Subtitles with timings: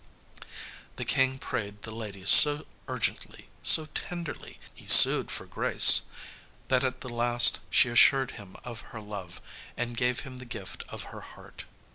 [0.95, 6.01] The King prayed the lady so urgently, so tenderly he sued for grace,
[6.69, 9.43] that at the last she assured him of her love,
[9.77, 11.65] and gave him the gift of her heart.